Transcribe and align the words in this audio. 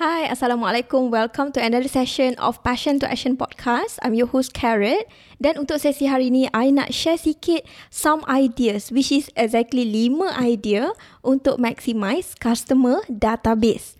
Hi, 0.00 0.32
Assalamualaikum. 0.32 1.12
Welcome 1.12 1.52
to 1.52 1.60
another 1.60 1.84
session 1.84 2.32
of 2.40 2.56
Passion 2.64 2.96
to 3.04 3.04
Action 3.04 3.36
podcast. 3.36 4.00
I'm 4.00 4.16
your 4.16 4.32
host, 4.32 4.56
Carrot. 4.56 5.04
Dan 5.36 5.60
untuk 5.60 5.76
sesi 5.76 6.08
hari 6.08 6.32
ini, 6.32 6.48
I 6.56 6.72
nak 6.72 6.88
share 6.88 7.20
sikit 7.20 7.68
some 7.92 8.24
ideas, 8.24 8.88
which 8.88 9.12
is 9.12 9.28
exactly 9.36 9.84
5 9.84 10.24
idea 10.40 10.96
untuk 11.20 11.60
maximize 11.60 12.32
customer 12.32 13.04
database. 13.12 13.99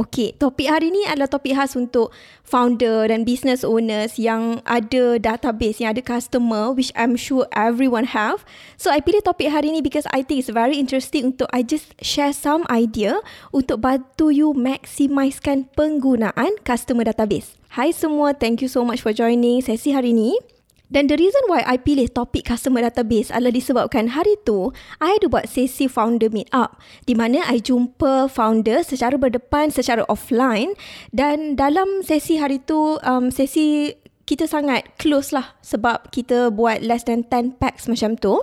Okey, 0.00 0.32
topik 0.40 0.64
hari 0.64 0.88
ini 0.88 1.04
adalah 1.04 1.28
topik 1.28 1.52
khas 1.52 1.76
untuk 1.76 2.08
founder 2.40 3.04
dan 3.04 3.20
business 3.20 3.60
owners 3.60 4.16
yang 4.16 4.64
ada 4.64 5.20
database, 5.20 5.76
yang 5.76 5.92
ada 5.92 6.00
customer 6.00 6.72
which 6.72 6.88
I'm 6.96 7.20
sure 7.20 7.44
everyone 7.52 8.08
have. 8.16 8.40
So 8.80 8.88
I 8.88 9.04
pilih 9.04 9.20
topik 9.20 9.52
hari 9.52 9.68
ini 9.68 9.84
because 9.84 10.08
I 10.08 10.24
think 10.24 10.40
it's 10.40 10.48
very 10.48 10.80
interesting 10.80 11.36
untuk 11.36 11.52
I 11.52 11.60
just 11.60 11.92
share 12.00 12.32
some 12.32 12.64
idea 12.72 13.20
untuk 13.52 13.84
bantu 13.84 14.32
you 14.32 14.56
maximizekan 14.56 15.68
penggunaan 15.76 16.56
customer 16.64 17.04
database. 17.04 17.60
Hai 17.76 17.92
semua, 17.92 18.32
thank 18.32 18.64
you 18.64 18.72
so 18.72 18.80
much 18.80 19.04
for 19.04 19.12
joining 19.12 19.60
sesi 19.60 19.92
hari 19.92 20.16
ini. 20.16 20.59
Dan 20.90 21.06
the 21.06 21.14
reason 21.14 21.46
why 21.46 21.62
I 21.62 21.78
pilih 21.78 22.10
topik 22.10 22.50
customer 22.50 22.82
database 22.82 23.30
adalah 23.30 23.54
disebabkan 23.54 24.10
hari 24.10 24.34
tu 24.42 24.74
I 24.98 25.22
ada 25.22 25.30
buat 25.30 25.46
sesi 25.46 25.86
founder 25.86 26.34
meet 26.34 26.50
up 26.50 26.82
di 27.06 27.14
mana 27.14 27.46
I 27.46 27.62
jumpa 27.62 28.26
founder 28.26 28.82
secara 28.82 29.14
berdepan 29.14 29.70
secara 29.70 30.02
offline 30.10 30.74
dan 31.14 31.54
dalam 31.54 32.02
sesi 32.02 32.42
hari 32.42 32.58
tu 32.58 32.98
um, 33.06 33.30
sesi 33.30 33.94
kita 34.26 34.50
sangat 34.50 34.98
close 34.98 35.30
lah 35.30 35.54
sebab 35.62 36.10
kita 36.10 36.50
buat 36.50 36.82
less 36.82 37.06
than 37.06 37.22
10 37.22 37.62
packs 37.62 37.86
macam 37.86 38.18
tu 38.18 38.42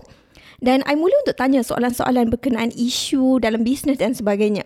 dan 0.63 0.81
I 0.89 0.97
mula 0.97 1.13
untuk 1.27 1.37
tanya 1.37 1.61
soalan-soalan 1.61 2.33
berkenaan 2.33 2.73
isu 2.73 3.37
dalam 3.37 3.61
bisnes 3.61 4.01
dan 4.01 4.17
sebagainya. 4.17 4.65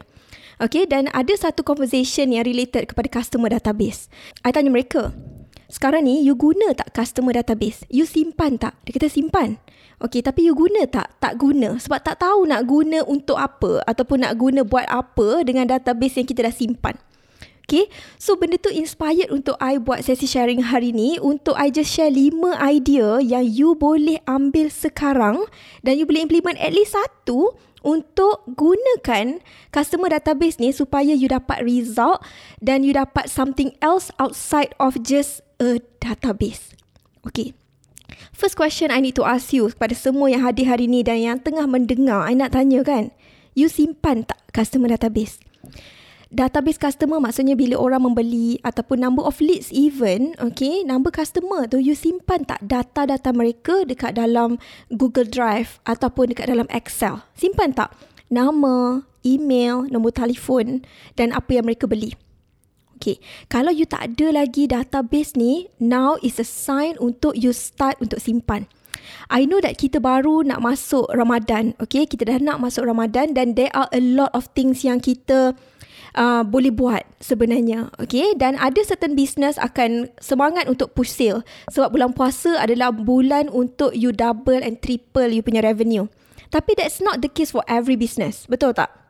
Okay, 0.62 0.86
dan 0.86 1.10
ada 1.12 1.34
satu 1.34 1.66
conversation 1.66 2.30
yang 2.32 2.46
related 2.46 2.86
kepada 2.86 3.10
customer 3.10 3.50
database. 3.50 4.08
I 4.46 4.54
tanya 4.54 4.70
mereka, 4.70 5.10
sekarang 5.72 6.04
ni 6.04 6.20
you 6.28 6.36
guna 6.36 6.76
tak 6.76 6.92
customer 6.92 7.32
database? 7.32 7.88
You 7.88 8.04
simpan 8.04 8.60
tak? 8.60 8.76
Dia 8.84 9.00
kata 9.00 9.08
simpan. 9.08 9.56
Okay, 10.04 10.20
tapi 10.20 10.44
you 10.44 10.52
guna 10.52 10.84
tak? 10.84 11.16
Tak 11.24 11.40
guna. 11.40 11.80
Sebab 11.80 12.04
tak 12.04 12.20
tahu 12.20 12.44
nak 12.44 12.68
guna 12.68 13.08
untuk 13.08 13.40
apa 13.40 13.80
ataupun 13.88 14.28
nak 14.28 14.36
guna 14.36 14.68
buat 14.68 14.84
apa 14.92 15.48
dengan 15.48 15.72
database 15.72 16.20
yang 16.20 16.28
kita 16.28 16.44
dah 16.44 16.52
simpan. 16.52 17.00
Okay, 17.72 17.88
so 18.20 18.36
benda 18.36 18.60
tu 18.60 18.68
inspired 18.68 19.32
untuk 19.32 19.56
I 19.64 19.80
buat 19.80 20.04
sesi 20.04 20.28
sharing 20.28 20.60
hari 20.60 20.92
ni 20.92 21.16
untuk 21.24 21.56
I 21.56 21.72
just 21.72 21.88
share 21.88 22.12
5 22.12 22.60
idea 22.60 23.24
yang 23.24 23.48
you 23.48 23.80
boleh 23.80 24.20
ambil 24.28 24.68
sekarang 24.68 25.48
dan 25.80 25.96
you 25.96 26.04
boleh 26.04 26.28
implement 26.28 26.60
at 26.60 26.76
least 26.76 27.00
satu 27.00 27.56
untuk 27.80 28.44
gunakan 28.60 29.40
customer 29.72 30.12
database 30.12 30.60
ni 30.60 30.76
supaya 30.76 31.16
you 31.16 31.32
dapat 31.32 31.64
result 31.64 32.20
dan 32.60 32.84
you 32.84 32.92
dapat 32.92 33.32
something 33.32 33.72
else 33.80 34.12
outside 34.20 34.76
of 34.76 35.00
just 35.02 35.40
a 35.62 35.78
database. 36.02 36.74
Okay. 37.22 37.54
First 38.34 38.58
question 38.58 38.90
I 38.90 38.98
need 38.98 39.14
to 39.22 39.24
ask 39.24 39.54
you 39.54 39.70
kepada 39.70 39.94
semua 39.94 40.34
yang 40.34 40.42
hadir 40.42 40.66
hari 40.66 40.90
ni 40.90 41.06
dan 41.06 41.22
yang 41.22 41.38
tengah 41.38 41.70
mendengar, 41.70 42.26
I 42.26 42.34
nak 42.34 42.58
tanya 42.58 42.82
kan, 42.82 43.14
you 43.54 43.70
simpan 43.70 44.26
tak 44.26 44.42
customer 44.50 44.90
database? 44.90 45.38
Database 46.32 46.80
customer 46.80 47.20
maksudnya 47.20 47.60
bila 47.60 47.76
orang 47.76 48.08
membeli 48.08 48.56
ataupun 48.64 49.04
number 49.04 49.22
of 49.22 49.38
leads 49.44 49.70
even, 49.70 50.34
okay, 50.40 50.82
number 50.82 51.12
customer 51.12 51.68
tu 51.68 51.78
you 51.78 51.92
simpan 51.92 52.48
tak 52.48 52.64
data-data 52.64 53.36
mereka 53.36 53.84
dekat 53.84 54.16
dalam 54.16 54.56
Google 54.90 55.28
Drive 55.28 55.84
ataupun 55.84 56.34
dekat 56.34 56.50
dalam 56.50 56.72
Excel? 56.72 57.20
Simpan 57.36 57.76
tak 57.76 57.94
nama, 58.32 59.04
email, 59.28 59.86
nombor 59.92 60.16
telefon 60.16 60.82
dan 61.20 61.36
apa 61.36 61.60
yang 61.60 61.68
mereka 61.68 61.86
beli? 61.86 62.16
Okay, 63.02 63.18
kalau 63.50 63.74
you 63.74 63.90
tak 63.90 64.14
ada 64.14 64.30
lagi 64.30 64.70
database 64.70 65.34
ni, 65.34 65.66
now 65.82 66.22
is 66.22 66.38
a 66.38 66.46
sign 66.46 66.94
untuk 67.02 67.34
you 67.34 67.50
start 67.50 67.98
untuk 67.98 68.22
simpan. 68.22 68.70
I 69.34 69.50
know 69.50 69.58
that 69.58 69.82
kita 69.82 69.98
baru 69.98 70.46
nak 70.46 70.62
masuk 70.62 71.10
Ramadan, 71.10 71.74
okay? 71.82 72.06
Kita 72.06 72.30
dah 72.30 72.38
nak 72.38 72.62
masuk 72.62 72.86
Ramadan 72.86 73.34
dan 73.34 73.58
there 73.58 73.74
are 73.74 73.90
a 73.90 73.98
lot 73.98 74.30
of 74.38 74.54
things 74.54 74.86
yang 74.86 75.02
kita 75.02 75.58
uh, 76.14 76.46
boleh 76.46 76.70
buat 76.70 77.02
sebenarnya, 77.18 77.90
okay? 77.98 78.38
Dan 78.38 78.54
ada 78.62 78.78
certain 78.86 79.18
business 79.18 79.58
akan 79.58 80.14
semangat 80.22 80.70
untuk 80.70 80.94
push 80.94 81.10
sale 81.10 81.42
sebab 81.74 81.98
bulan 81.98 82.14
puasa 82.14 82.62
adalah 82.62 82.94
bulan 82.94 83.50
untuk 83.50 83.98
you 83.98 84.14
double 84.14 84.62
and 84.62 84.78
triple 84.86 85.26
you 85.26 85.42
punya 85.42 85.66
revenue. 85.66 86.06
Tapi 86.54 86.78
that's 86.78 87.02
not 87.02 87.26
the 87.26 87.32
case 87.34 87.50
for 87.50 87.66
every 87.66 87.98
business, 87.98 88.46
betul 88.46 88.78
tak? 88.78 89.01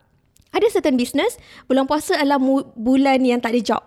Ada 0.52 0.68
certain 0.68 1.00
business, 1.00 1.40
bulan 1.64 1.88
puasa 1.88 2.16
adalah 2.20 2.36
bulan 2.76 3.24
yang 3.24 3.40
tak 3.40 3.56
ada 3.56 3.60
job. 3.64 3.82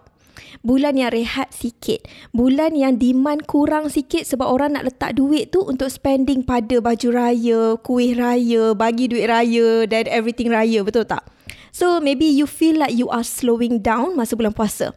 Bulan 0.65 0.97
yang 0.97 1.13
rehat 1.13 1.53
sikit. 1.53 2.09
Bulan 2.33 2.73
yang 2.73 2.97
demand 2.97 3.45
kurang 3.45 3.93
sikit 3.93 4.25
sebab 4.25 4.49
orang 4.49 4.73
nak 4.73 4.89
letak 4.89 5.13
duit 5.13 5.53
tu 5.53 5.61
untuk 5.61 5.93
spending 5.93 6.41
pada 6.41 6.81
baju 6.81 7.07
raya, 7.13 7.77
kuih 7.85 8.17
raya, 8.17 8.73
bagi 8.73 9.05
duit 9.05 9.29
raya 9.29 9.85
dan 9.85 10.09
everything 10.09 10.49
raya. 10.49 10.81
Betul 10.81 11.05
tak? 11.05 11.21
So 11.69 12.01
maybe 12.01 12.25
you 12.25 12.49
feel 12.49 12.81
like 12.81 12.97
you 12.97 13.11
are 13.13 13.21
slowing 13.23 13.85
down 13.85 14.17
masa 14.17 14.33
bulan 14.33 14.55
puasa. 14.55 14.95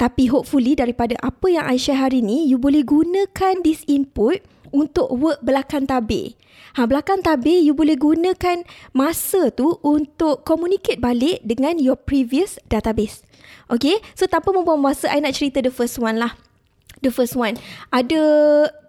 Tapi 0.00 0.32
hopefully 0.32 0.72
daripada 0.72 1.14
apa 1.20 1.46
yang 1.52 1.68
I 1.68 1.76
share 1.76 2.00
hari 2.00 2.24
ni, 2.24 2.48
you 2.48 2.56
boleh 2.56 2.82
gunakan 2.82 3.60
this 3.62 3.84
input 3.84 4.42
untuk 4.74 5.06
work 5.14 5.38
belakang 5.46 5.86
tabir. 5.86 6.34
Ha, 6.74 6.90
belakang 6.90 7.22
tabir, 7.22 7.62
you 7.62 7.70
boleh 7.70 7.94
gunakan 7.94 8.66
masa 8.90 9.54
tu 9.54 9.78
untuk 9.86 10.42
communicate 10.42 10.98
balik 10.98 11.38
dengan 11.46 11.78
your 11.78 11.94
previous 11.94 12.58
database. 12.66 13.22
Okay, 13.70 14.02
so 14.18 14.26
tanpa 14.26 14.50
membuang 14.50 14.82
masa, 14.82 15.06
I 15.14 15.22
nak 15.22 15.38
cerita 15.38 15.62
the 15.62 15.70
first 15.70 16.02
one 16.02 16.18
lah. 16.18 16.34
The 16.98 17.14
first 17.14 17.38
one. 17.38 17.54
Ada 17.94 18.22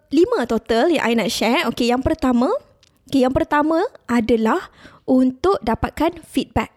lima 0.10 0.50
total 0.50 0.98
yang 0.98 1.06
I 1.06 1.14
nak 1.14 1.30
share. 1.30 1.70
Okay, 1.70 1.94
yang 1.94 2.02
pertama, 2.02 2.50
okay, 3.06 3.22
yang 3.22 3.32
pertama 3.38 3.86
adalah 4.10 4.74
untuk 5.06 5.62
dapatkan 5.62 6.26
feedback. 6.26 6.74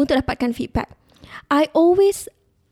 Untuk 0.00 0.16
dapatkan 0.16 0.56
feedback. 0.56 0.88
I 1.52 1.68
always 1.76 2.24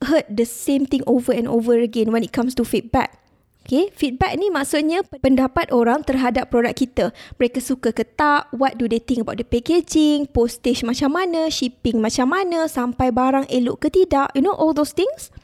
heard 0.08 0.24
the 0.32 0.48
same 0.48 0.88
thing 0.88 1.04
over 1.04 1.32
and 1.32 1.44
over 1.44 1.76
again 1.76 2.08
when 2.08 2.24
it 2.24 2.32
comes 2.32 2.56
to 2.56 2.64
feedback. 2.64 3.25
Okay, 3.66 3.90
feedback 3.98 4.38
ni 4.38 4.46
maksudnya 4.46 5.02
pendapat 5.02 5.74
orang 5.74 6.06
terhadap 6.06 6.54
produk 6.54 6.70
kita. 6.70 7.10
Mereka 7.34 7.58
suka 7.58 7.90
ke 7.90 8.06
tak, 8.06 8.46
what 8.54 8.78
do 8.78 8.86
they 8.86 9.02
think 9.02 9.26
about 9.26 9.42
the 9.42 9.46
packaging, 9.46 10.30
postage 10.30 10.86
macam 10.86 11.18
mana, 11.18 11.50
shipping 11.50 11.98
macam 11.98 12.30
mana, 12.30 12.70
sampai 12.70 13.10
barang 13.10 13.50
elok 13.50 13.82
ke 13.82 13.88
tidak, 13.90 14.30
you 14.38 14.42
know 14.46 14.54
all 14.54 14.70
those 14.70 14.94
things. 14.94 15.34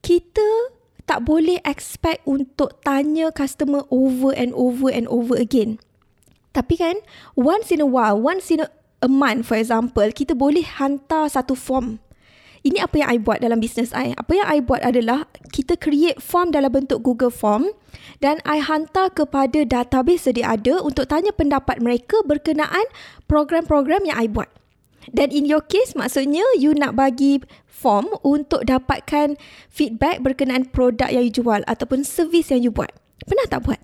Kita 0.00 0.72
tak 1.04 1.28
boleh 1.28 1.60
expect 1.68 2.24
untuk 2.24 2.80
tanya 2.80 3.28
customer 3.28 3.84
over 3.92 4.32
and 4.32 4.56
over 4.56 4.88
and 4.88 5.04
over 5.12 5.36
again. 5.36 5.76
Tapi 6.56 6.80
kan, 6.80 6.96
once 7.36 7.68
in 7.68 7.84
a 7.84 7.88
while, 7.88 8.16
once 8.16 8.48
in 8.48 8.64
a, 8.64 8.72
a 9.04 9.08
month 9.12 9.44
for 9.52 9.60
example, 9.60 10.08
kita 10.16 10.32
boleh 10.32 10.64
hantar 10.64 11.28
satu 11.28 11.52
form 11.52 12.00
ini 12.68 12.84
apa 12.84 13.00
yang 13.00 13.08
I 13.08 13.18
buat 13.18 13.40
dalam 13.40 13.64
bisnes 13.64 13.96
I. 13.96 14.12
Apa 14.12 14.36
yang 14.36 14.44
I 14.44 14.60
buat 14.60 14.84
adalah 14.84 15.24
kita 15.56 15.80
create 15.80 16.20
form 16.20 16.52
dalam 16.52 16.68
bentuk 16.68 17.00
Google 17.00 17.32
Form 17.32 17.72
dan 18.20 18.44
I 18.44 18.60
hantar 18.60 19.16
kepada 19.16 19.64
database 19.64 20.28
sedia 20.28 20.52
ada 20.52 20.76
untuk 20.84 21.08
tanya 21.08 21.32
pendapat 21.32 21.80
mereka 21.80 22.20
berkenaan 22.28 22.84
program-program 23.24 24.04
yang 24.04 24.20
I 24.20 24.28
buat. 24.28 24.52
Dan 25.08 25.32
in 25.32 25.48
your 25.48 25.64
case 25.64 25.96
maksudnya 25.96 26.44
you 26.60 26.76
nak 26.76 26.92
bagi 26.92 27.40
form 27.64 28.12
untuk 28.20 28.68
dapatkan 28.68 29.40
feedback 29.72 30.20
berkenaan 30.20 30.68
produk 30.68 31.08
yang 31.08 31.24
you 31.24 31.32
jual 31.32 31.64
ataupun 31.64 32.04
servis 32.04 32.52
yang 32.52 32.60
you 32.60 32.68
buat. 32.68 32.92
Pernah 33.24 33.48
tak 33.48 33.64
buat? 33.64 33.80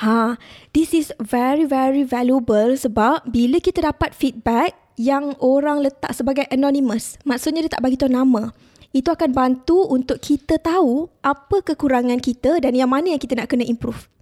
Ha, 0.00 0.40
this 0.72 0.96
is 0.96 1.12
very 1.20 1.68
very 1.68 2.06
valuable 2.06 2.72
sebab 2.72 3.28
bila 3.28 3.60
kita 3.60 3.84
dapat 3.84 4.16
feedback, 4.16 4.79
yang 5.00 5.32
orang 5.40 5.80
letak 5.80 6.12
sebagai 6.12 6.44
anonymous. 6.52 7.16
Maksudnya 7.24 7.64
dia 7.64 7.72
tak 7.72 7.80
bagi 7.80 7.96
tahu 7.96 8.12
nama. 8.12 8.52
Itu 8.92 9.08
akan 9.08 9.32
bantu 9.32 9.88
untuk 9.88 10.20
kita 10.20 10.60
tahu 10.60 11.08
apa 11.24 11.64
kekurangan 11.64 12.20
kita 12.20 12.60
dan 12.60 12.76
yang 12.76 12.92
mana 12.92 13.16
yang 13.16 13.22
kita 13.22 13.32
nak 13.32 13.48
kena 13.48 13.64
improve. 13.64 14.12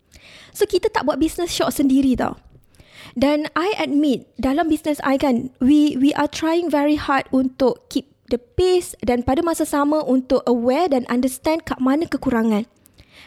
So 0.54 0.70
kita 0.70 0.86
tak 0.94 1.02
buat 1.02 1.18
business 1.18 1.50
shop 1.50 1.74
sendiri 1.74 2.14
tau. 2.14 2.38
Dan 3.18 3.50
I 3.58 3.74
admit 3.74 4.30
dalam 4.38 4.70
business 4.70 5.02
I 5.02 5.18
kan 5.18 5.50
we 5.58 5.98
we 5.98 6.14
are 6.14 6.30
trying 6.30 6.70
very 6.70 6.94
hard 6.94 7.26
untuk 7.34 7.90
keep 7.90 8.06
the 8.30 8.38
pace 8.38 8.94
dan 9.02 9.26
pada 9.26 9.42
masa 9.42 9.66
sama 9.66 10.04
untuk 10.04 10.44
aware 10.46 10.92
dan 10.92 11.08
understand 11.10 11.66
kat 11.66 11.80
mana 11.82 12.06
kekurangan. 12.06 12.68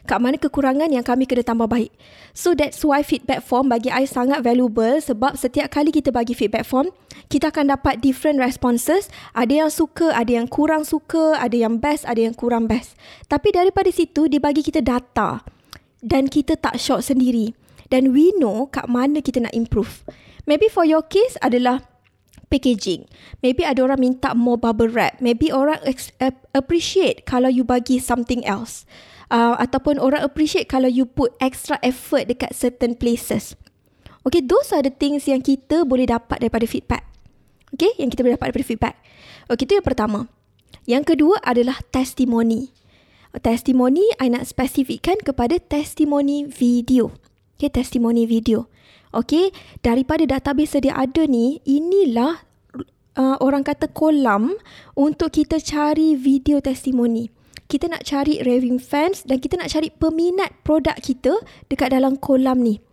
Kat 0.10 0.18
mana 0.18 0.38
kekurangan 0.38 0.90
yang 0.90 1.06
kami 1.06 1.30
kena 1.30 1.46
tambah 1.46 1.70
baik. 1.70 1.94
So 2.32 2.56
that's 2.56 2.82
why 2.82 3.04
feedback 3.06 3.44
form 3.44 3.70
bagi 3.70 3.92
I 3.92 4.08
sangat 4.08 4.42
valuable 4.42 4.98
sebab 4.98 5.36
setiap 5.38 5.70
kali 5.70 5.92
kita 5.92 6.10
bagi 6.10 6.34
feedback 6.34 6.66
form, 6.66 6.90
kita 7.28 7.52
akan 7.54 7.76
dapat 7.76 8.00
different 8.00 8.42
responses. 8.42 9.12
Ada 9.36 9.68
yang 9.68 9.72
suka, 9.72 10.16
ada 10.16 10.32
yang 10.32 10.48
kurang 10.48 10.88
suka, 10.88 11.38
ada 11.38 11.54
yang 11.54 11.78
best, 11.78 12.08
ada 12.08 12.20
yang 12.24 12.34
kurang 12.34 12.66
best. 12.66 12.98
Tapi 13.28 13.54
daripada 13.54 13.92
situ, 13.92 14.26
dia 14.32 14.42
bagi 14.42 14.64
kita 14.66 14.80
data 14.82 15.44
dan 16.02 16.28
kita 16.28 16.58
tak 16.58 16.82
shock 16.82 17.06
sendiri. 17.06 17.54
Dan 17.92 18.16
we 18.16 18.32
know 18.40 18.72
kat 18.72 18.88
mana 18.88 19.20
kita 19.20 19.44
nak 19.44 19.54
improve. 19.54 20.08
Maybe 20.48 20.72
for 20.72 20.88
your 20.88 21.06
case 21.06 21.36
adalah 21.44 21.84
packaging. 22.52 23.08
Maybe 23.40 23.64
ada 23.64 23.84
orang 23.88 24.04
minta 24.04 24.36
more 24.36 24.60
bubble 24.60 24.92
wrap. 24.92 25.20
Maybe 25.24 25.52
orang 25.52 25.80
ex- 25.88 26.12
appreciate 26.52 27.24
kalau 27.24 27.48
you 27.48 27.64
bagi 27.64 28.00
something 28.00 28.44
else. 28.44 28.84
Uh, 29.32 29.56
ataupun 29.64 29.96
orang 29.96 30.28
appreciate 30.28 30.68
kalau 30.68 30.92
you 30.92 31.08
put 31.08 31.32
extra 31.40 31.80
effort 31.80 32.28
dekat 32.28 32.52
certain 32.52 33.00
places. 33.00 33.56
Okay, 34.28 34.44
those 34.44 34.76
are 34.76 34.84
the 34.84 34.92
things 34.92 35.24
yang 35.24 35.40
kita 35.40 35.88
boleh 35.88 36.04
dapat 36.04 36.44
daripada 36.44 36.68
feedback. 36.68 37.08
Okay, 37.72 37.96
yang 37.96 38.12
kita 38.12 38.28
boleh 38.28 38.36
dapat 38.36 38.52
daripada 38.52 38.68
feedback. 38.68 38.96
Okay, 39.48 39.64
itu 39.64 39.80
yang 39.80 39.88
pertama. 39.88 40.28
Yang 40.84 41.16
kedua 41.16 41.40
adalah 41.42 41.80
testimoni. 41.96 42.76
Testimoni, 43.32 44.04
I 44.20 44.28
nak 44.28 44.52
spesifikkan 44.52 45.16
kepada 45.24 45.56
testimoni 45.64 46.44
video. 46.52 47.16
Okay, 47.56 47.72
testimoni 47.72 48.28
video. 48.28 48.68
Okay, 49.16 49.56
daripada 49.80 50.28
database 50.28 50.76
sedia 50.76 50.92
ada 50.92 51.24
ni, 51.24 51.64
inilah 51.64 52.44
uh, 53.16 53.40
orang 53.40 53.64
kata 53.64 53.88
kolam 53.88 54.60
untuk 54.92 55.40
kita 55.40 55.64
cari 55.64 56.20
video 56.20 56.60
testimoni. 56.60 57.32
Kita 57.72 57.88
nak 57.88 58.04
cari 58.04 58.44
raving 58.44 58.84
fans 58.84 59.24
dan 59.24 59.40
kita 59.40 59.56
nak 59.56 59.72
cari 59.72 59.88
peminat 59.96 60.52
produk 60.68 61.00
kita 61.00 61.40
dekat 61.72 61.96
dalam 61.96 62.20
kolam 62.20 62.60
ni. 62.60 62.84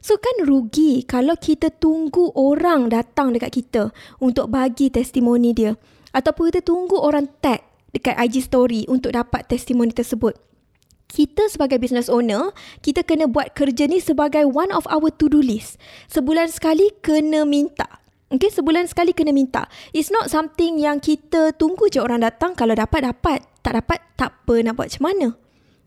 So 0.00 0.16
kan 0.16 0.48
rugi 0.48 1.04
kalau 1.04 1.36
kita 1.36 1.68
tunggu 1.76 2.32
orang 2.32 2.88
datang 2.88 3.36
dekat 3.36 3.52
kita 3.52 3.92
untuk 4.24 4.48
bagi 4.48 4.88
testimoni 4.88 5.52
dia. 5.52 5.76
Ataupun 6.16 6.48
kita 6.48 6.64
tunggu 6.64 6.96
orang 6.96 7.28
tag 7.44 7.60
dekat 7.92 8.16
IG 8.16 8.48
story 8.48 8.88
untuk 8.88 9.12
dapat 9.12 9.44
testimoni 9.44 9.92
tersebut 9.92 10.40
kita 11.14 11.46
sebagai 11.46 11.78
business 11.78 12.10
owner, 12.10 12.50
kita 12.82 13.06
kena 13.06 13.30
buat 13.30 13.54
kerja 13.54 13.86
ni 13.86 14.02
sebagai 14.02 14.50
one 14.50 14.74
of 14.74 14.82
our 14.90 15.14
to-do 15.14 15.38
list. 15.38 15.78
Sebulan 16.10 16.50
sekali 16.50 16.90
kena 17.06 17.46
minta. 17.46 18.02
Okay, 18.34 18.50
sebulan 18.50 18.90
sekali 18.90 19.14
kena 19.14 19.30
minta. 19.30 19.70
It's 19.94 20.10
not 20.10 20.26
something 20.26 20.82
yang 20.82 20.98
kita 20.98 21.54
tunggu 21.54 21.86
je 21.86 22.02
orang 22.02 22.26
datang. 22.26 22.58
Kalau 22.58 22.74
dapat, 22.74 23.06
dapat. 23.06 23.46
Tak 23.62 23.78
dapat, 23.78 24.02
tak 24.18 24.42
apa 24.42 24.54
nak 24.66 24.74
buat 24.74 24.90
macam 24.90 25.04
mana. 25.06 25.28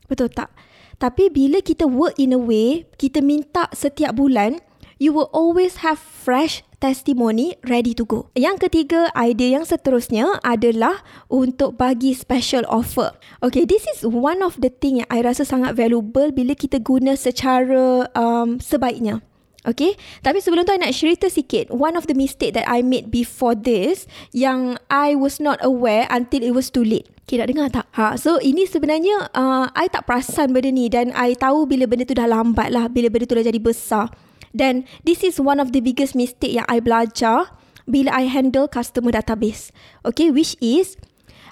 Betul 0.07 0.31
tak? 0.31 0.55
Tapi 0.95 1.27
bila 1.27 1.59
kita 1.59 1.83
work 1.83 2.15
in 2.15 2.31
a 2.31 2.39
way, 2.39 2.87
kita 2.95 3.19
minta 3.19 3.67
setiap 3.75 4.15
bulan, 4.15 4.63
you 4.95 5.11
will 5.11 5.27
always 5.35 5.83
have 5.83 5.99
fresh 5.99 6.63
testimony 6.79 7.59
ready 7.67 7.91
to 7.91 8.07
go. 8.07 8.31
Yang 8.31 8.71
ketiga, 8.71 9.11
idea 9.11 9.59
yang 9.59 9.67
seterusnya 9.67 10.39
adalah 10.39 11.03
untuk 11.27 11.75
bagi 11.75 12.15
special 12.15 12.63
offer. 12.71 13.11
Okay, 13.43 13.67
this 13.67 13.83
is 13.91 14.07
one 14.07 14.39
of 14.39 14.55
the 14.63 14.71
thing 14.71 15.03
yang 15.03 15.09
I 15.11 15.19
rasa 15.19 15.43
sangat 15.43 15.75
valuable 15.75 16.31
bila 16.31 16.55
kita 16.55 16.79
guna 16.79 17.19
secara 17.19 18.07
um, 18.15 18.57
sebaiknya. 18.63 19.19
Okay, 19.67 19.99
tapi 20.23 20.39
sebelum 20.39 20.63
tu 20.63 20.71
I 20.71 20.79
nak 20.79 20.95
cerita 20.95 21.27
sikit 21.27 21.67
one 21.75 21.99
of 21.99 22.07
the 22.07 22.15
mistake 22.15 22.55
that 22.55 22.63
I 22.71 22.79
made 22.79 23.11
before 23.11 23.51
this 23.51 24.07
yang 24.31 24.79
I 24.87 25.11
was 25.19 25.43
not 25.43 25.59
aware 25.59 26.07
until 26.07 26.39
it 26.39 26.55
was 26.55 26.71
too 26.71 26.87
late. 26.87 27.11
Okay, 27.27 27.35
nak 27.35 27.51
dengar 27.51 27.67
tak? 27.75 27.85
Ha, 27.99 28.15
so 28.15 28.39
ini 28.39 28.63
sebenarnya 28.63 29.27
uh, 29.35 29.67
I 29.75 29.91
tak 29.91 30.07
perasan 30.07 30.55
benda 30.55 30.71
ni 30.71 30.87
dan 30.87 31.11
I 31.11 31.35
tahu 31.35 31.67
bila 31.67 31.83
benda 31.83 32.07
tu 32.07 32.15
dah 32.15 32.31
lambat 32.31 32.71
lah, 32.71 32.87
bila 32.87 33.11
benda 33.11 33.27
tu 33.27 33.35
dah 33.35 33.43
jadi 33.43 33.59
besar. 33.59 34.07
Dan 34.55 34.87
this 35.03 35.19
is 35.27 35.35
one 35.35 35.59
of 35.59 35.75
the 35.75 35.83
biggest 35.83 36.15
mistake 36.15 36.55
yang 36.55 36.63
I 36.71 36.79
belajar 36.79 37.51
bila 37.83 38.15
I 38.15 38.31
handle 38.31 38.71
customer 38.71 39.11
database. 39.11 39.75
Okay, 40.07 40.31
which 40.31 40.55
is, 40.63 40.95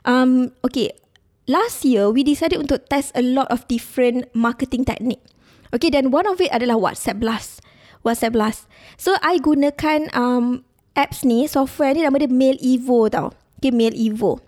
um, 0.07 0.55
okay, 0.63 0.95
last 1.51 1.83
year 1.83 2.07
we 2.07 2.23
decided 2.23 2.63
untuk 2.63 2.87
test 2.87 3.11
a 3.11 3.23
lot 3.23 3.51
of 3.51 3.67
different 3.67 4.31
marketing 4.31 4.87
technique. 4.87 5.19
Okay, 5.75 5.91
dan 5.91 6.15
one 6.15 6.23
of 6.23 6.39
it 6.39 6.47
adalah 6.55 6.79
WhatsApp 6.79 7.19
Blast. 7.19 7.59
WhatsApp 8.05 8.37
Blast. 8.37 8.69
So, 8.95 9.17
I 9.25 9.41
gunakan 9.41 10.13
um, 10.13 10.61
apps 10.93 11.25
ni, 11.25 11.49
software 11.49 11.97
ni 11.97 12.05
nama 12.05 12.21
dia 12.21 12.29
Mail 12.29 12.61
Evo 12.61 13.09
tau. 13.09 13.33
Okay, 13.59 13.73
Mail 13.73 13.97
Evo. 13.97 14.39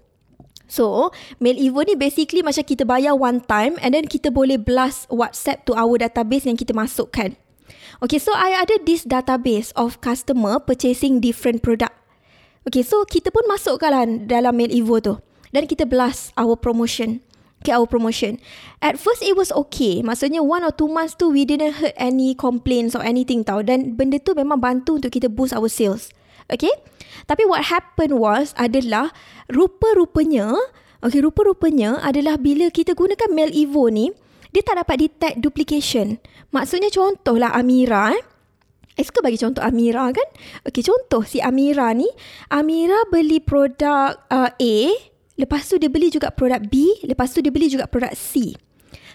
So, 0.69 1.09
Mail 1.42 1.57
Evo 1.57 1.81
ni 1.81 1.98
basically 1.98 2.45
macam 2.45 2.62
kita 2.62 2.86
bayar 2.86 3.18
one 3.18 3.42
time 3.42 3.80
and 3.81 3.98
then 3.98 4.06
kita 4.06 4.30
boleh 4.30 4.62
blast 4.62 5.09
WhatsApp 5.09 5.65
to 5.65 5.74
our 5.74 5.98
database 5.98 6.45
yang 6.45 6.59
kita 6.59 6.75
masukkan. 6.75 7.33
Okay, 8.04 8.21
so 8.21 8.30
I 8.36 8.62
ada 8.62 8.77
this 8.86 9.07
database 9.07 9.74
of 9.74 9.98
customer 10.06 10.62
purchasing 10.62 11.18
different 11.18 11.65
product. 11.65 11.98
Okay, 12.68 12.83
so 12.83 13.07
kita 13.07 13.31
pun 13.31 13.48
masuk 13.48 13.81
kan 13.81 14.27
dalam 14.27 14.53
Mail 14.53 14.69
Evo 14.75 15.01
tu. 15.01 15.15
Dan 15.56 15.65
kita 15.65 15.88
blast 15.88 16.36
our 16.36 16.60
promotion. 16.60 17.24
Okay, 17.67 17.75
our 17.75 17.83
promotion. 17.83 18.39
At 18.79 18.95
first, 18.95 19.19
it 19.19 19.35
was 19.35 19.51
okay. 19.67 19.99
Maksudnya, 19.99 20.39
one 20.39 20.63
or 20.63 20.71
two 20.71 20.87
months 20.87 21.19
tu, 21.19 21.27
we 21.27 21.43
didn't 21.43 21.83
heard 21.83 21.91
any 21.99 22.31
complaints 22.31 22.95
or 22.95 23.03
anything 23.03 23.43
tau. 23.43 23.59
Dan 23.59 23.99
benda 23.99 24.23
tu 24.23 24.31
memang 24.31 24.63
bantu 24.63 24.95
untuk 24.95 25.11
kita 25.11 25.27
boost 25.27 25.51
our 25.51 25.67
sales. 25.67 26.07
Okay? 26.47 26.71
Tapi 27.27 27.43
what 27.43 27.67
happened 27.67 28.23
was 28.23 28.55
adalah 28.55 29.11
rupa-rupanya, 29.51 30.55
okay, 31.03 31.19
rupa-rupanya 31.19 31.99
adalah 31.99 32.39
bila 32.39 32.71
kita 32.71 32.95
gunakan 32.95 33.35
Mail 33.35 33.51
Evo 33.51 33.91
ni, 33.91 34.15
dia 34.55 34.63
tak 34.63 34.87
dapat 34.87 35.03
detect 35.03 35.43
duplication. 35.43 36.23
Maksudnya 36.55 36.87
contohlah 36.87 37.51
Amira 37.51 38.15
eh. 38.15 38.23
Eh 38.95 39.03
suka 39.03 39.19
bagi 39.19 39.35
contoh 39.35 39.59
Amira 39.59 40.07
kan? 40.15 40.25
Okey 40.63 40.87
contoh 40.87 41.27
si 41.27 41.43
Amira 41.43 41.91
ni, 41.91 42.07
Amira 42.47 43.03
beli 43.11 43.43
produk 43.43 44.15
uh, 44.31 44.55
A, 44.55 44.75
lepas 45.38 45.63
tu 45.69 45.78
dia 45.78 45.88
beli 45.88 46.10
juga 46.12 46.34
produk 46.34 46.60
B, 46.66 47.06
lepas 47.06 47.31
tu 47.31 47.39
dia 47.39 47.54
beli 47.54 47.69
juga 47.69 47.86
produk 47.88 48.12
C. 48.18 48.57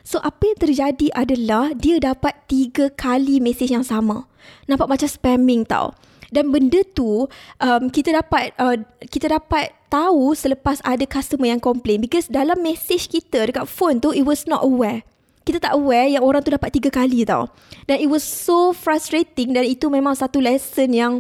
So 0.03 0.19
apa 0.19 0.43
yang 0.51 0.59
terjadi 0.59 1.07
adalah 1.15 1.75
dia 1.75 2.03
dapat 2.03 2.35
tiga 2.51 2.91
kali 2.91 3.39
mesej 3.39 3.71
yang 3.71 3.87
sama. 3.87 4.27
Nampak 4.67 4.91
macam 4.91 5.07
spamming 5.07 5.63
tau. 5.67 5.95
Dan 6.33 6.49
benda 6.49 6.81
tu 6.97 7.29
um, 7.61 7.83
kita 7.93 8.17
dapat 8.17 8.57
uh, 8.57 8.81
kita 9.05 9.37
dapat 9.37 9.77
tahu 9.93 10.33
selepas 10.33 10.81
ada 10.81 11.05
customer 11.05 11.53
yang 11.53 11.61
complain 11.61 12.01
because 12.01 12.25
dalam 12.33 12.57
message 12.65 13.13
kita 13.13 13.45
dekat 13.45 13.69
phone 13.69 14.01
tu 14.01 14.17
it 14.17 14.25
was 14.25 14.49
not 14.49 14.65
aware 14.65 15.05
kita 15.43 15.59
tak 15.59 15.75
aware 15.75 16.07
yang 16.07 16.23
orang 16.23 16.41
tu 16.43 16.55
dapat 16.55 16.71
tiga 16.71 16.91
kali 16.91 17.27
tau. 17.27 17.51
Dan 17.91 17.99
it 17.99 18.07
was 18.07 18.23
so 18.23 18.71
frustrating 18.71 19.51
dan 19.51 19.67
itu 19.67 19.91
memang 19.91 20.15
satu 20.15 20.39
lesson 20.39 20.95
yang 20.95 21.13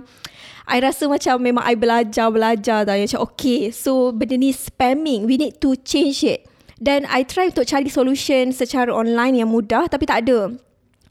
I 0.67 0.79
rasa 0.79 1.11
macam 1.11 1.43
memang 1.43 1.65
I 1.67 1.75
belajar-belajar. 1.75 2.87
Yang 2.87 3.15
macam 3.15 3.23
okay, 3.27 3.61
so 3.75 4.15
benda 4.15 4.39
ni 4.39 4.55
spamming. 4.55 5.27
We 5.27 5.37
need 5.39 5.59
to 5.63 5.75
change 5.83 6.23
it. 6.23 6.47
Dan 6.83 7.07
I 7.07 7.23
try 7.23 7.51
untuk 7.51 7.67
cari 7.67 7.87
solution 7.87 8.51
secara 8.51 8.91
online 8.91 9.39
yang 9.43 9.51
mudah 9.51 9.87
tapi 9.87 10.03
tak 10.03 10.27
ada. 10.27 10.51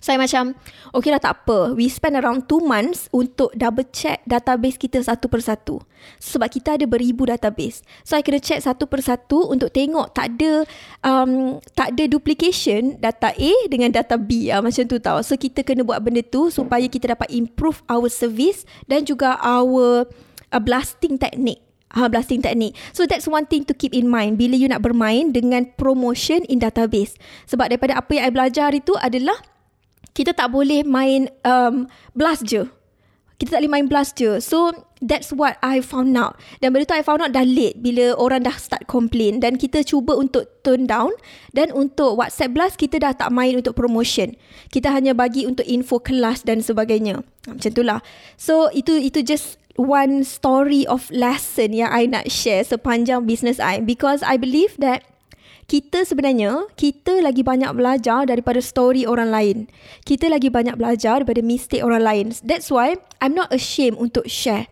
Saya 0.02 0.18
macam, 0.18 0.58
okay 0.98 1.14
lah 1.14 1.22
tak 1.22 1.46
apa. 1.46 1.78
We 1.78 1.86
spend 1.86 2.18
around 2.18 2.50
2 2.50 2.58
months 2.66 3.06
untuk 3.14 3.54
double 3.54 3.86
check 3.94 4.26
database 4.26 4.82
kita 4.82 4.98
satu 5.06 5.30
persatu. 5.30 5.78
Sebab 6.18 6.50
kita 6.50 6.74
ada 6.74 6.90
beribu 6.90 7.30
database. 7.30 7.86
So, 8.02 8.18
I 8.18 8.26
kena 8.26 8.42
check 8.42 8.66
satu 8.66 8.90
persatu 8.90 9.46
untuk 9.46 9.70
tengok 9.70 10.18
tak 10.18 10.34
ada 10.34 10.66
um, 11.06 11.62
tak 11.78 11.94
ada 11.94 12.10
duplication 12.10 12.98
data 12.98 13.30
A 13.30 13.54
dengan 13.70 13.94
data 13.94 14.18
B. 14.18 14.50
Uh, 14.50 14.66
macam 14.66 14.90
tu 14.90 14.98
tau. 14.98 15.22
So, 15.22 15.38
kita 15.38 15.62
kena 15.62 15.86
buat 15.86 16.02
benda 16.02 16.26
tu 16.26 16.50
supaya 16.50 16.90
kita 16.90 17.14
dapat 17.14 17.30
improve 17.30 17.86
our 17.86 18.10
service 18.10 18.66
dan 18.90 19.06
juga 19.06 19.38
our 19.38 20.10
uh, 20.50 20.62
blasting 20.62 21.22
technique. 21.22 21.62
Ha, 21.92 22.08
blasting 22.08 22.40
technique. 22.40 22.72
So 22.96 23.04
that's 23.04 23.28
one 23.28 23.44
thing 23.52 23.68
to 23.68 23.76
keep 23.76 23.92
in 23.92 24.08
mind 24.08 24.40
bila 24.40 24.56
you 24.56 24.72
nak 24.72 24.80
bermain 24.80 25.36
dengan 25.36 25.68
promotion 25.76 26.40
in 26.48 26.64
database. 26.64 27.20
Sebab 27.52 27.68
daripada 27.68 28.00
apa 28.00 28.16
yang 28.16 28.24
I 28.24 28.32
belajar 28.32 28.72
hari 28.72 28.80
tu 28.80 28.96
adalah 28.96 29.36
kita 30.12 30.36
tak 30.36 30.52
boleh 30.52 30.84
main 30.84 31.32
um, 31.48 31.88
blast 32.16 32.44
je. 32.48 32.68
Kita 33.42 33.58
tak 33.58 33.66
boleh 33.66 33.74
main 33.74 33.88
blast 33.90 34.22
je. 34.22 34.38
So, 34.38 34.70
that's 35.02 35.34
what 35.34 35.58
I 35.66 35.82
found 35.82 36.14
out. 36.14 36.38
Dan 36.62 36.78
benda 36.78 36.86
tu 36.86 36.94
I 36.94 37.02
found 37.02 37.26
out 37.26 37.34
dah 37.34 37.42
late 37.42 37.82
bila 37.82 38.14
orang 38.14 38.46
dah 38.46 38.54
start 38.54 38.86
complain. 38.86 39.42
Dan 39.42 39.58
kita 39.58 39.82
cuba 39.82 40.14
untuk 40.14 40.46
turn 40.62 40.86
down. 40.86 41.10
Dan 41.50 41.74
untuk 41.74 42.22
WhatsApp 42.22 42.54
blast, 42.54 42.78
kita 42.78 43.02
dah 43.02 43.18
tak 43.18 43.34
main 43.34 43.58
untuk 43.58 43.74
promotion. 43.74 44.38
Kita 44.70 44.94
hanya 44.94 45.18
bagi 45.18 45.50
untuk 45.50 45.66
info 45.66 45.98
kelas 45.98 46.46
dan 46.46 46.62
sebagainya. 46.62 47.26
Macam 47.50 47.72
tu 47.74 47.82
lah. 47.82 48.06
So, 48.38 48.70
itu 48.78 48.94
itu 49.02 49.26
just 49.26 49.58
one 49.74 50.22
story 50.22 50.86
of 50.86 51.10
lesson 51.10 51.74
yang 51.74 51.90
I 51.90 52.06
nak 52.06 52.30
share 52.30 52.62
sepanjang 52.62 53.26
business 53.26 53.58
I. 53.58 53.82
Because 53.82 54.22
I 54.22 54.38
believe 54.38 54.78
that 54.78 55.02
kita 55.72 56.04
sebenarnya 56.04 56.68
kita 56.76 57.24
lagi 57.24 57.48
banyak 57.48 57.72
belajar 57.72 58.28
daripada 58.28 58.60
story 58.60 59.08
orang 59.08 59.32
lain. 59.32 59.58
Kita 60.04 60.28
lagi 60.28 60.52
banyak 60.52 60.76
belajar 60.76 61.24
daripada 61.24 61.40
mistake 61.40 61.80
orang 61.80 62.04
lain. 62.04 62.26
That's 62.44 62.68
why 62.68 63.00
I'm 63.24 63.32
not 63.32 63.56
ashamed 63.56 63.96
untuk 63.96 64.28
share 64.28 64.68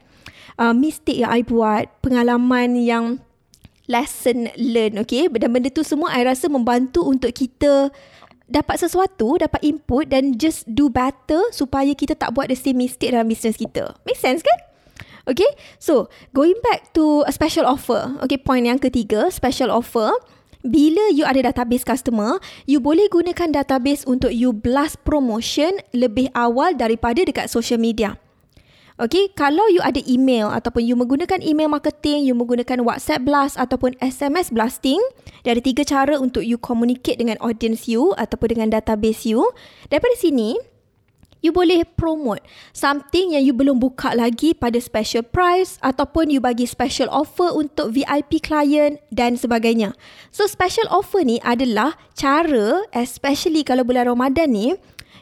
uh, 0.59 0.75
mistake 0.75 1.23
yang 1.23 1.31
I 1.31 1.47
buat, 1.47 1.87
pengalaman 2.03 2.75
yang 2.75 3.23
lesson 3.87 4.51
learn, 4.59 4.99
okay? 4.99 5.31
Dan 5.31 5.55
benda 5.55 5.71
tu 5.71 5.87
semua 5.87 6.11
I 6.11 6.27
rasa 6.27 6.51
membantu 6.51 7.07
untuk 7.07 7.31
kita 7.31 7.89
dapat 8.51 8.83
sesuatu, 8.83 9.39
dapat 9.39 9.63
input 9.63 10.11
dan 10.11 10.35
just 10.35 10.67
do 10.67 10.91
better 10.91 11.39
supaya 11.55 11.95
kita 11.95 12.13
tak 12.19 12.35
buat 12.35 12.51
the 12.51 12.59
same 12.59 12.75
mistake 12.75 13.15
dalam 13.15 13.31
business 13.31 13.55
kita. 13.55 13.95
Make 14.03 14.19
sense 14.19 14.43
kan? 14.43 14.59
Okay, 15.29 15.47
so 15.77 16.09
going 16.33 16.57
back 16.65 16.89
to 16.97 17.21
a 17.23 17.31
special 17.31 17.69
offer. 17.69 18.17
Okay, 18.25 18.41
point 18.41 18.65
yang 18.65 18.81
ketiga, 18.81 19.29
special 19.29 19.69
offer. 19.69 20.11
Bila 20.59 21.07
you 21.15 21.23
ada 21.23 21.39
database 21.39 21.87
customer, 21.87 22.35
you 22.67 22.83
boleh 22.83 23.07
gunakan 23.07 23.47
database 23.55 24.03
untuk 24.03 24.35
you 24.35 24.51
blast 24.51 24.99
promotion 25.07 25.79
lebih 25.95 26.27
awal 26.35 26.75
daripada 26.75 27.23
dekat 27.23 27.47
social 27.47 27.79
media. 27.79 28.19
Okay, 28.99 29.31
kalau 29.31 29.63
you 29.71 29.79
ada 29.79 30.03
email 30.03 30.51
ataupun 30.51 30.83
you 30.83 30.91
menggunakan 30.99 31.39
email 31.39 31.71
marketing, 31.71 32.27
you 32.27 32.35
menggunakan 32.35 32.83
WhatsApp 32.83 33.23
blast 33.23 33.55
ataupun 33.55 33.95
SMS 34.03 34.51
blasting, 34.51 34.99
dia 35.47 35.55
ada 35.55 35.63
tiga 35.63 35.87
cara 35.87 36.19
untuk 36.19 36.43
you 36.43 36.59
communicate 36.59 37.15
dengan 37.15 37.39
audience 37.39 37.87
you 37.87 38.11
ataupun 38.19 38.59
dengan 38.59 38.67
database 38.75 39.23
you. 39.23 39.39
Daripada 39.87 40.19
sini, 40.19 40.59
you 41.39 41.51
boleh 41.55 41.87
promote 41.95 42.43
something 42.75 43.35
yang 43.35 43.43
you 43.43 43.55
belum 43.55 43.79
buka 43.79 44.15
lagi 44.15 44.51
pada 44.55 44.79
special 44.79 45.23
price 45.23 45.79
ataupun 45.79 46.31
you 46.31 46.43
bagi 46.43 46.67
special 46.67 47.07
offer 47.11 47.51
untuk 47.51 47.95
VIP 47.95 48.43
client 48.43 48.99
dan 49.11 49.39
sebagainya. 49.39 49.95
So 50.31 50.47
special 50.47 50.87
offer 50.91 51.23
ni 51.23 51.39
adalah 51.43 51.95
cara 52.15 52.83
especially 52.91 53.63
kalau 53.63 53.87
bulan 53.87 54.07
Ramadan 54.07 54.51
ni 54.51 54.75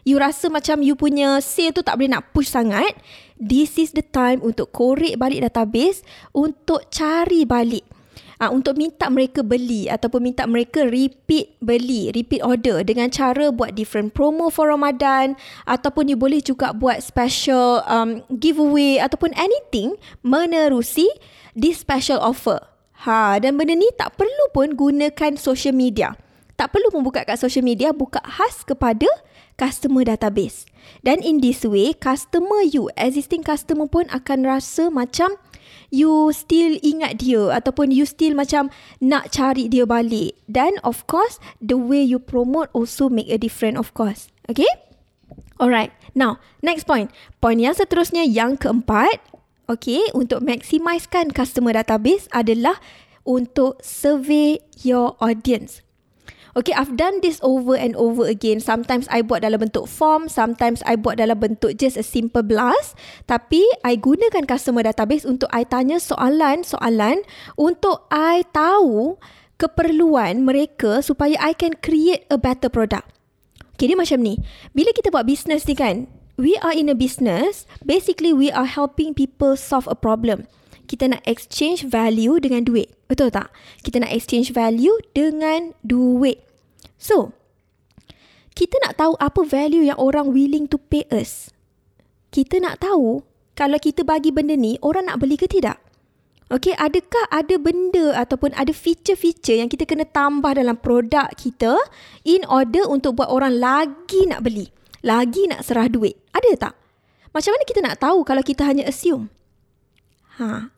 you 0.08 0.16
rasa 0.16 0.48
macam 0.48 0.80
you 0.80 0.96
punya 0.96 1.44
sale 1.44 1.76
tu 1.76 1.84
tak 1.84 2.00
boleh 2.00 2.16
nak 2.16 2.32
push 2.32 2.48
sangat 2.48 2.96
this 3.36 3.76
is 3.76 3.92
the 3.92 4.04
time 4.04 4.40
untuk 4.40 4.72
korek 4.72 5.20
balik 5.20 5.44
database 5.44 6.00
untuk 6.32 6.88
cari 6.88 7.44
balik 7.44 7.97
uh, 8.42 8.52
untuk 8.54 8.78
minta 8.78 9.10
mereka 9.10 9.42
beli 9.42 9.90
ataupun 9.90 10.32
minta 10.32 10.46
mereka 10.46 10.86
repeat 10.86 11.58
beli, 11.62 12.14
repeat 12.14 12.42
order 12.42 12.82
dengan 12.86 13.10
cara 13.10 13.50
buat 13.50 13.74
different 13.74 14.14
promo 14.14 14.50
for 14.54 14.70
Ramadan 14.70 15.38
ataupun 15.66 16.10
you 16.10 16.18
boleh 16.18 16.42
juga 16.42 16.74
buat 16.74 17.02
special 17.02 17.82
um, 17.86 18.22
giveaway 18.38 19.02
ataupun 19.02 19.34
anything 19.38 19.98
menerusi 20.22 21.06
this 21.58 21.82
special 21.82 22.22
offer. 22.22 22.62
Ha, 23.06 23.38
dan 23.38 23.62
benda 23.62 23.78
ni 23.78 23.86
tak 23.94 24.18
perlu 24.18 24.50
pun 24.54 24.74
gunakan 24.74 25.38
social 25.38 25.74
media. 25.74 26.18
Tak 26.58 26.74
perlu 26.74 26.90
pun 26.90 27.06
buka 27.06 27.22
kat 27.22 27.38
social 27.38 27.62
media, 27.62 27.94
buka 27.94 28.18
khas 28.26 28.66
kepada 28.66 29.06
customer 29.62 30.02
database. 30.02 30.66
Dan 31.06 31.22
in 31.22 31.38
this 31.38 31.62
way, 31.62 31.94
customer 31.94 32.66
you, 32.66 32.90
existing 32.98 33.46
customer 33.46 33.86
pun 33.86 34.10
akan 34.10 34.42
rasa 34.42 34.90
macam 34.90 35.38
you 35.90 36.32
still 36.36 36.76
ingat 36.84 37.24
dia 37.24 37.54
ataupun 37.56 37.94
you 37.94 38.04
still 38.04 38.36
macam 38.36 38.70
nak 39.00 39.32
cari 39.32 39.72
dia 39.72 39.88
balik. 39.88 40.36
Dan 40.48 40.76
of 40.84 41.08
course, 41.08 41.40
the 41.64 41.80
way 41.80 42.04
you 42.04 42.20
promote 42.20 42.68
also 42.76 43.08
make 43.08 43.32
a 43.32 43.40
difference 43.40 43.80
of 43.80 43.96
course. 43.96 44.28
Okay? 44.52 44.70
Alright. 45.58 45.90
Now, 46.14 46.38
next 46.62 46.86
point. 46.86 47.10
Point 47.42 47.62
yang 47.62 47.74
seterusnya 47.74 48.26
yang 48.26 48.58
keempat, 48.58 49.22
okay, 49.70 50.02
untuk 50.14 50.46
maximiskan 50.46 51.34
customer 51.34 51.74
database 51.74 52.30
adalah 52.34 52.78
untuk 53.28 53.82
survey 53.84 54.62
your 54.82 55.18
audience. 55.20 55.87
Okay, 56.58 56.74
I've 56.74 56.98
done 56.98 57.22
this 57.22 57.38
over 57.46 57.78
and 57.78 57.94
over 57.94 58.26
again. 58.26 58.58
Sometimes 58.58 59.06
I 59.14 59.22
buat 59.22 59.46
dalam 59.46 59.62
bentuk 59.62 59.86
form, 59.86 60.26
sometimes 60.26 60.82
I 60.90 60.98
buat 60.98 61.22
dalam 61.22 61.38
bentuk 61.38 61.78
just 61.78 62.02
a 62.02 62.02
simple 62.02 62.42
blast. 62.42 62.98
Tapi, 63.30 63.62
I 63.86 63.94
gunakan 63.94 64.50
customer 64.50 64.82
database 64.82 65.22
untuk 65.22 65.54
I 65.54 65.70
tanya 65.70 66.02
soalan-soalan 66.02 67.22
untuk 67.62 68.10
I 68.10 68.42
tahu 68.50 69.22
keperluan 69.62 70.50
mereka 70.50 71.06
supaya 71.06 71.38
I 71.38 71.54
can 71.54 71.78
create 71.78 72.26
a 72.34 72.42
better 72.42 72.74
product. 72.74 73.06
Okay, 73.78 73.94
dia 73.94 73.98
macam 73.98 74.26
ni. 74.26 74.42
Bila 74.74 74.90
kita 74.98 75.14
buat 75.14 75.30
business 75.30 75.62
ni 75.70 75.78
kan, 75.78 76.10
we 76.42 76.58
are 76.66 76.74
in 76.74 76.90
a 76.90 76.98
business, 76.98 77.70
basically 77.86 78.34
we 78.34 78.50
are 78.50 78.66
helping 78.66 79.14
people 79.14 79.54
solve 79.54 79.86
a 79.86 79.94
problem 79.94 80.50
kita 80.88 81.12
nak 81.12 81.22
exchange 81.28 81.84
value 81.84 82.40
dengan 82.40 82.64
duit. 82.64 82.88
Betul 83.12 83.28
tak? 83.28 83.52
Kita 83.84 84.00
nak 84.00 84.08
exchange 84.16 84.56
value 84.56 84.96
dengan 85.12 85.76
duit. 85.84 86.47
So, 86.98 87.34
kita 88.58 88.82
nak 88.82 88.98
tahu 88.98 89.14
apa 89.22 89.42
value 89.46 89.86
yang 89.86 90.02
orang 90.02 90.34
willing 90.34 90.66
to 90.66 90.82
pay 90.82 91.06
us. 91.14 91.54
Kita 92.34 92.58
nak 92.58 92.82
tahu 92.82 93.22
kalau 93.58 93.78
kita 93.82 94.06
bagi 94.06 94.30
benda 94.30 94.54
ni, 94.54 94.78
orang 94.86 95.10
nak 95.10 95.18
beli 95.22 95.38
ke 95.38 95.50
tidak? 95.50 95.82
Okay, 96.48 96.72
adakah 96.80 97.28
ada 97.28 97.60
benda 97.60 98.16
ataupun 98.16 98.56
ada 98.56 98.72
feature-feature 98.72 99.60
yang 99.60 99.68
kita 99.68 99.84
kena 99.84 100.08
tambah 100.08 100.56
dalam 100.56 100.80
produk 100.80 101.28
kita 101.36 101.76
in 102.24 102.48
order 102.48 102.88
untuk 102.88 103.20
buat 103.20 103.28
orang 103.28 103.60
lagi 103.60 104.24
nak 104.32 104.48
beli? 104.48 104.72
Lagi 105.04 105.52
nak 105.52 105.68
serah 105.68 105.92
duit? 105.92 106.16
Ada 106.32 106.70
tak? 106.70 106.74
Macam 107.36 107.52
mana 107.52 107.64
kita 107.68 107.80
nak 107.84 108.00
tahu 108.00 108.24
kalau 108.24 108.42
kita 108.42 108.64
hanya 108.64 108.88
assume? 108.88 109.28
Ha. 110.40 110.72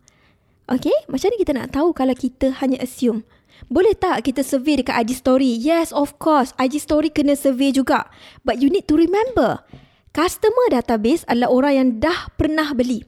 Okay, 0.68 0.96
macam 1.06 1.30
mana 1.30 1.38
kita 1.38 1.52
nak 1.54 1.70
tahu 1.70 1.90
kalau 1.94 2.16
kita 2.18 2.48
hanya 2.60 2.82
assume? 2.82 3.22
Boleh 3.68 3.92
tak 3.92 4.24
kita 4.24 4.40
survey 4.40 4.80
dekat 4.80 4.96
IG 5.04 5.20
story? 5.20 5.52
Yes, 5.60 5.92
of 5.92 6.16
course. 6.16 6.56
IG 6.56 6.80
story 6.80 7.12
kena 7.12 7.36
survey 7.36 7.76
juga. 7.76 8.08
But 8.48 8.64
you 8.64 8.72
need 8.72 8.88
to 8.88 8.96
remember, 8.96 9.60
customer 10.16 10.72
database 10.72 11.28
adalah 11.28 11.52
orang 11.52 11.74
yang 11.76 11.90
dah 12.00 12.32
pernah 12.40 12.72
beli. 12.72 13.04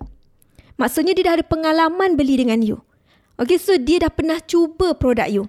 Maksudnya 0.76 1.16
dia 1.16 1.32
dah 1.32 1.36
ada 1.40 1.46
pengalaman 1.48 2.20
beli 2.20 2.42
dengan 2.42 2.60
you. 2.60 2.84
Okay, 3.40 3.56
so 3.56 3.80
dia 3.80 4.04
dah 4.04 4.12
pernah 4.12 4.44
cuba 4.44 4.92
produk 4.98 5.30
you. 5.32 5.44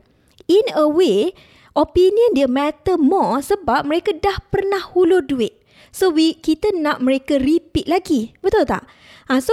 In 0.47 0.65
a 0.77 0.87
way, 0.87 1.35
opinion 1.73 2.37
dia 2.37 2.47
matter 2.47 3.01
more 3.01 3.41
sebab 3.41 3.89
mereka 3.89 4.13
dah 4.17 4.39
pernah 4.49 4.81
hulur 4.81 5.25
duit. 5.25 5.57
So, 5.93 6.09
we 6.09 6.33
kita 6.33 6.73
nak 6.73 7.05
mereka 7.05 7.37
repeat 7.37 7.85
lagi. 7.85 8.33
Betul 8.41 8.65
tak? 8.65 8.89
Ha, 9.29 9.45
so, 9.45 9.53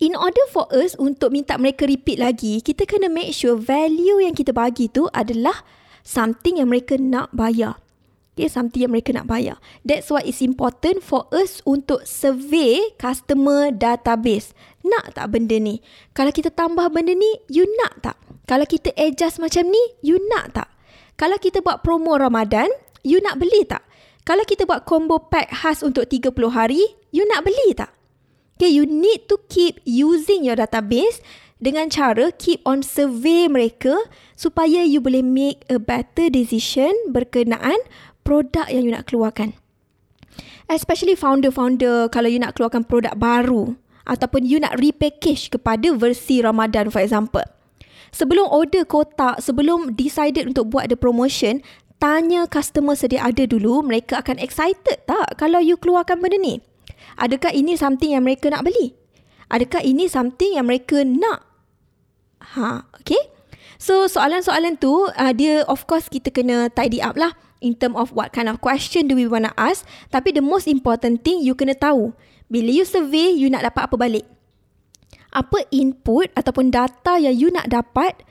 in 0.00 0.12
order 0.16 0.44
for 0.52 0.68
us 0.72 0.92
untuk 0.98 1.32
minta 1.32 1.56
mereka 1.56 1.88
repeat 1.88 2.20
lagi, 2.20 2.60
kita 2.60 2.84
kena 2.84 3.08
make 3.08 3.32
sure 3.32 3.56
value 3.56 4.20
yang 4.20 4.36
kita 4.36 4.52
bagi 4.52 4.92
tu 4.92 5.08
adalah 5.12 5.64
something 6.04 6.60
yang 6.60 6.68
mereka 6.68 7.00
nak 7.00 7.32
bayar. 7.32 7.80
Okay, 8.36 8.52
something 8.52 8.84
yang 8.84 8.92
mereka 8.92 9.16
nak 9.16 9.32
bayar. 9.32 9.56
That's 9.80 10.12
why 10.12 10.20
it's 10.20 10.44
important 10.44 11.00
for 11.00 11.24
us 11.32 11.64
untuk 11.64 12.04
survey 12.04 12.92
customer 13.00 13.72
database. 13.72 14.52
Nak 14.84 15.16
tak 15.16 15.32
benda 15.32 15.56
ni? 15.56 15.80
Kalau 16.12 16.28
kita 16.28 16.52
tambah 16.52 16.84
benda 16.92 17.16
ni, 17.16 17.40
you 17.48 17.64
nak 17.80 18.04
tak? 18.04 18.20
Kalau 18.44 18.68
kita 18.68 18.92
adjust 18.92 19.40
macam 19.40 19.72
ni, 19.72 19.80
you 20.04 20.20
nak 20.28 20.52
tak? 20.52 20.68
Kalau 21.16 21.40
kita 21.40 21.64
buat 21.64 21.80
promo 21.80 22.12
Ramadan, 22.20 22.68
you 23.00 23.24
nak 23.24 23.40
beli 23.40 23.64
tak? 23.64 23.80
Kalau 24.28 24.44
kita 24.44 24.68
buat 24.68 24.84
combo 24.84 25.16
pack 25.32 25.48
khas 25.64 25.80
untuk 25.80 26.04
30 26.04 26.36
hari, 26.52 26.84
you 27.16 27.24
nak 27.24 27.40
beli 27.40 27.72
tak? 27.72 27.95
Okay, 28.56 28.72
you 28.72 28.88
need 28.88 29.28
to 29.28 29.36
keep 29.52 29.84
using 29.84 30.40
your 30.40 30.56
database 30.56 31.20
dengan 31.60 31.92
cara 31.92 32.32
keep 32.40 32.64
on 32.64 32.80
survey 32.80 33.52
mereka 33.52 33.92
supaya 34.32 34.80
you 34.80 34.96
boleh 34.96 35.20
make 35.20 35.60
a 35.68 35.76
better 35.76 36.32
decision 36.32 36.88
berkenaan 37.12 37.76
produk 38.24 38.64
yang 38.72 38.88
you 38.88 38.92
nak 38.96 39.12
keluarkan. 39.12 39.52
Especially 40.72 41.12
founder-founder 41.12 42.08
kalau 42.08 42.32
you 42.32 42.40
nak 42.40 42.56
keluarkan 42.56 42.88
produk 42.88 43.12
baru 43.20 43.76
ataupun 44.08 44.48
you 44.48 44.56
nak 44.56 44.80
repackage 44.80 45.52
kepada 45.52 45.92
versi 45.92 46.40
Ramadan 46.40 46.88
for 46.88 47.04
example. 47.04 47.44
Sebelum 48.08 48.48
order 48.48 48.88
kotak, 48.88 49.44
sebelum 49.44 49.92
decided 50.00 50.48
untuk 50.48 50.72
buat 50.72 50.88
the 50.88 50.96
promotion, 50.96 51.60
tanya 52.00 52.48
customer 52.48 52.96
sedia 52.96 53.20
ada 53.20 53.44
dulu, 53.44 53.84
mereka 53.84 54.24
akan 54.24 54.40
excited 54.40 55.04
tak 55.04 55.36
kalau 55.36 55.60
you 55.60 55.76
keluarkan 55.76 56.24
benda 56.24 56.40
ni? 56.40 56.64
Adakah 57.16 57.52
ini 57.52 57.76
something 57.80 58.12
yang 58.12 58.24
mereka 58.24 58.52
nak 58.52 58.64
beli? 58.64 58.92
Adakah 59.48 59.80
ini 59.80 60.08
something 60.08 60.56
yang 60.56 60.68
mereka 60.68 61.00
nak? 61.02 61.48
Ha, 62.56 62.84
okay. 63.00 63.20
So 63.76 64.08
soalan-soalan 64.08 64.80
tu 64.80 65.08
uh, 65.08 65.32
dia 65.36 65.64
of 65.68 65.84
course 65.84 66.08
kita 66.08 66.32
kena 66.32 66.72
tidy 66.72 67.00
up 67.04 67.16
lah 67.16 67.36
in 67.60 67.76
term 67.76 67.96
of 67.96 68.12
what 68.12 68.32
kind 68.32 68.48
of 68.48 68.60
question 68.60 69.08
do 69.08 69.16
we 69.16 69.28
want 69.28 69.48
to 69.48 69.52
ask. 69.56 69.84
Tapi 70.12 70.32
the 70.32 70.44
most 70.44 70.68
important 70.68 71.24
thing 71.24 71.40
you 71.40 71.56
kena 71.56 71.76
tahu. 71.76 72.12
Bila 72.46 72.70
you 72.70 72.86
survey, 72.86 73.34
you 73.34 73.50
nak 73.50 73.66
dapat 73.66 73.90
apa 73.90 73.96
balik? 73.98 74.26
Apa 75.34 75.66
input 75.74 76.30
ataupun 76.38 76.70
data 76.70 77.18
yang 77.18 77.34
you 77.34 77.50
nak 77.50 77.66
dapat 77.66 78.22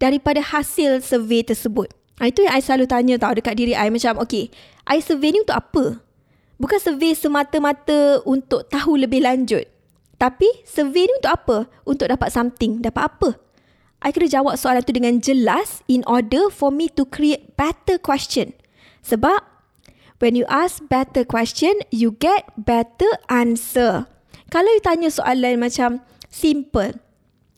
daripada 0.00 0.40
hasil 0.40 1.04
survey 1.04 1.44
tersebut? 1.44 1.92
Ha, 2.18 2.32
itu 2.32 2.42
yang 2.42 2.56
I 2.56 2.62
selalu 2.64 2.88
tanya 2.90 3.14
tau 3.20 3.36
dekat 3.36 3.54
diri 3.54 3.76
I. 3.76 3.92
Macam, 3.92 4.18
okay, 4.18 4.50
I 4.88 4.98
survey 5.04 5.36
ni 5.36 5.44
untuk 5.44 5.54
apa? 5.54 6.00
Bukan 6.58 6.78
survey 6.82 7.14
semata-mata 7.14 8.20
untuk 8.26 8.66
tahu 8.68 8.98
lebih 8.98 9.24
lanjut. 9.24 9.64
Tapi 10.18 10.50
survey 10.66 11.06
ni 11.06 11.14
untuk 11.22 11.32
apa? 11.32 11.56
Untuk 11.86 12.06
dapat 12.10 12.34
something. 12.34 12.82
Dapat 12.82 13.02
apa? 13.06 13.38
I 13.98 14.14
kena 14.14 14.30
jawab 14.30 14.54
soalan 14.54 14.86
tu 14.86 14.94
dengan 14.94 15.18
jelas 15.18 15.82
in 15.90 16.06
order 16.06 16.50
for 16.50 16.70
me 16.70 16.86
to 16.94 17.02
create 17.06 17.54
better 17.58 17.98
question. 17.98 18.54
Sebab 19.02 19.42
when 20.22 20.38
you 20.38 20.46
ask 20.46 20.82
better 20.86 21.26
question, 21.26 21.74
you 21.90 22.14
get 22.18 22.46
better 22.54 23.10
answer. 23.26 24.06
Kalau 24.54 24.70
you 24.70 24.82
tanya 24.82 25.10
soalan 25.10 25.58
macam 25.58 26.02
simple, 26.30 26.94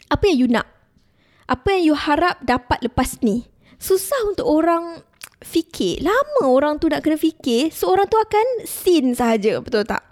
apa 0.09 0.23
yang 0.33 0.37
you 0.37 0.49
nak? 0.49 0.69
Apa 1.45 1.77
yang 1.77 1.93
you 1.93 1.97
harap 1.97 2.41
dapat 2.41 2.81
lepas 2.81 3.21
ni? 3.21 3.49
Susah 3.77 4.33
untuk 4.33 4.49
orang 4.49 5.05
fikir. 5.41 6.05
Lama 6.05 6.49
orang 6.49 6.77
tu 6.79 6.89
nak 6.89 7.05
kena 7.05 7.17
fikir. 7.17 7.73
So 7.73 7.91
orang 7.93 8.07
tu 8.09 8.17
akan 8.21 8.69
sin 8.69 9.17
sahaja. 9.17 9.61
Betul 9.61 9.89
tak? 9.89 10.05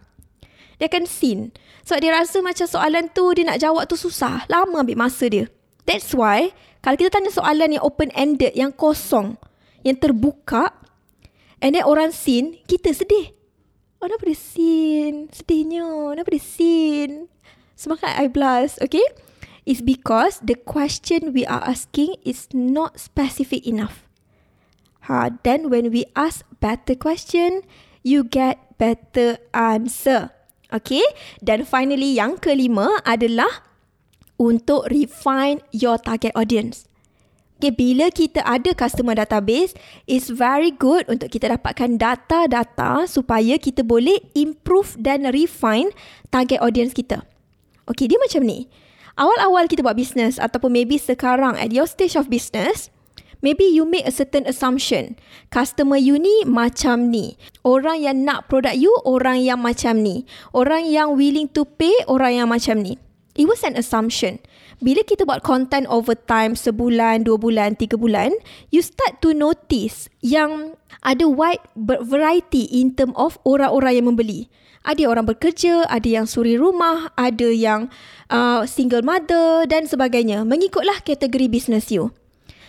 Dia 0.81 0.89
akan 0.89 1.05
sin. 1.05 1.53
Sebab 1.85 1.99
dia 2.05 2.13
rasa 2.13 2.45
macam 2.45 2.67
soalan 2.69 3.09
tu 3.13 3.25
dia 3.37 3.45
nak 3.49 3.61
jawab 3.61 3.85
tu 3.89 3.97
susah. 3.97 4.45
Lama 4.49 4.85
ambil 4.85 5.09
masa 5.09 5.29
dia. 5.29 5.49
That's 5.89 6.13
why 6.13 6.53
kalau 6.85 6.97
kita 6.97 7.11
tanya 7.13 7.33
soalan 7.33 7.75
yang 7.75 7.85
open-ended, 7.85 8.55
yang 8.55 8.73
kosong, 8.73 9.37
yang 9.83 9.99
terbuka, 9.99 10.73
and 11.59 11.75
then 11.75 11.85
orang 11.85 12.15
sin, 12.15 12.61
kita 12.71 12.95
sedih. 12.95 13.35
Oh, 13.99 14.07
kenapa 14.07 14.31
dia 14.31 14.39
sin? 14.39 15.27
Sedihnya. 15.35 16.15
Kenapa 16.15 16.31
dia 16.31 16.45
sin? 16.45 17.11
Semangat 17.75 18.15
I 18.15 18.31
blast, 18.31 18.79
okay? 18.79 19.05
It's 19.67 19.83
because 19.83 20.41
the 20.41 20.57
question 20.57 21.35
we 21.35 21.45
are 21.45 21.61
asking 21.61 22.17
is 22.25 22.47
not 22.55 22.97
specific 22.97 23.67
enough. 23.69 24.08
Ha, 25.09 25.33
then 25.43 25.73
when 25.73 25.89
we 25.89 26.05
ask 26.13 26.45
better 26.61 26.93
question, 26.93 27.65
you 28.05 28.29
get 28.29 28.77
better 28.77 29.41
answer. 29.57 30.31
Okay? 30.69 31.05
Dan 31.41 31.65
finally, 31.65 32.13
yang 32.13 32.37
kelima 32.37 33.01
adalah 33.09 33.65
untuk 34.37 34.87
refine 34.93 35.65
your 35.73 35.97
target 35.97 36.37
audience. 36.37 36.85
Okay, 37.59 37.75
bila 37.75 38.07
kita 38.15 38.39
ada 38.47 38.71
customer 38.71 39.19
database, 39.19 39.75
it's 40.07 40.31
very 40.31 40.71
good 40.71 41.03
untuk 41.11 41.27
kita 41.27 41.51
dapatkan 41.59 41.99
data-data 41.99 43.03
supaya 43.11 43.59
kita 43.59 43.83
boleh 43.83 44.15
improve 44.39 44.95
dan 44.95 45.27
refine 45.35 45.91
target 46.31 46.63
audience 46.63 46.95
kita. 46.95 47.27
Okay, 47.91 48.07
dia 48.07 48.15
macam 48.23 48.47
ni. 48.47 48.71
Awal-awal 49.19 49.67
kita 49.67 49.83
buat 49.83 49.99
business 49.99 50.39
ataupun 50.39 50.71
maybe 50.71 51.03
sekarang 51.03 51.59
at 51.59 51.75
your 51.75 51.91
stage 51.91 52.15
of 52.15 52.31
business, 52.31 52.95
maybe 53.43 53.65
you 53.65 53.85
make 53.87 54.07
a 54.07 54.15
certain 54.15 54.47
assumption. 54.47 55.17
Customer 55.51 55.99
you 55.99 56.19
ni 56.19 56.45
macam 56.45 57.11
ni. 57.13 57.39
Orang 57.63 58.03
yang 58.03 58.25
nak 58.25 58.47
produk 58.51 58.75
you, 58.75 58.93
orang 59.05 59.43
yang 59.43 59.61
macam 59.63 60.01
ni. 60.03 60.25
Orang 60.55 60.87
yang 60.87 61.15
willing 61.15 61.49
to 61.51 61.65
pay, 61.65 61.95
orang 62.07 62.43
yang 62.43 62.49
macam 62.49 62.81
ni. 62.83 62.99
It 63.39 63.47
was 63.47 63.63
an 63.63 63.79
assumption. 63.79 64.43
Bila 64.83 65.03
kita 65.07 65.23
buat 65.23 65.47
content 65.47 65.87
over 65.91 66.15
time, 66.15 66.59
sebulan, 66.59 67.27
dua 67.27 67.39
bulan, 67.39 67.79
tiga 67.79 67.95
bulan, 67.95 68.35
you 68.75 68.83
start 68.83 69.23
to 69.23 69.31
notice 69.35 70.11
yang 70.23 70.75
ada 71.07 71.27
wide 71.27 71.63
variety 72.03 72.67
in 72.71 72.95
term 72.95 73.15
of 73.15 73.39
orang-orang 73.47 74.03
yang 74.03 74.07
membeli. 74.11 74.51
Ada 74.87 75.07
orang 75.11 75.27
bekerja, 75.27 75.87
ada 75.91 76.07
yang 76.07 76.27
suri 76.27 76.55
rumah, 76.55 77.11
ada 77.19 77.51
yang 77.51 77.91
uh, 78.31 78.67
single 78.67 79.03
mother 79.03 79.67
dan 79.67 79.87
sebagainya. 79.87 80.47
Mengikutlah 80.47 81.03
kategori 81.03 81.47
business 81.51 81.91
you. 81.91 82.15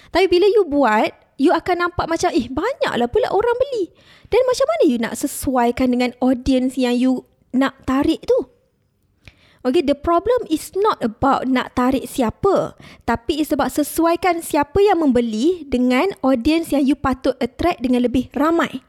Tapi 0.10 0.26
bila 0.26 0.46
you 0.50 0.66
buat, 0.66 1.14
you 1.38 1.54
akan 1.54 1.90
nampak 1.90 2.06
macam, 2.10 2.30
eh 2.34 2.50
banyaklah 2.50 3.08
pula 3.10 3.30
orang 3.30 3.58
beli. 3.58 3.94
Dan 4.30 4.42
macam 4.46 4.66
mana 4.70 4.84
you 4.86 4.98
nak 5.02 5.18
sesuaikan 5.18 5.90
dengan 5.90 6.12
audience 6.22 6.78
yang 6.78 6.94
you 6.94 7.26
nak 7.54 7.82
tarik 7.86 8.22
tu? 8.26 8.50
Okay, 9.60 9.84
the 9.84 9.98
problem 9.98 10.48
is 10.48 10.72
not 10.72 10.96
about 11.04 11.44
nak 11.44 11.76
tarik 11.76 12.08
siapa. 12.08 12.80
Tapi 13.04 13.44
it's 13.44 13.52
about 13.52 13.76
sesuaikan 13.76 14.40
siapa 14.40 14.80
yang 14.80 15.04
membeli 15.04 15.68
dengan 15.68 16.16
audience 16.24 16.72
yang 16.72 16.88
you 16.88 16.96
patut 16.96 17.36
attract 17.44 17.84
dengan 17.84 18.08
lebih 18.08 18.32
ramai. 18.32 18.80